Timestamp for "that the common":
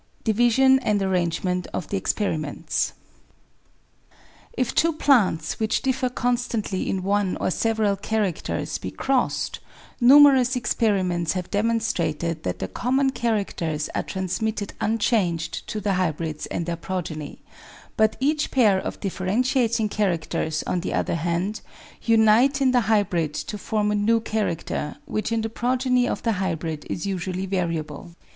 12.41-13.11